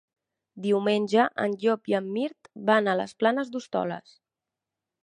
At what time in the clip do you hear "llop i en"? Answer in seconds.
1.65-2.09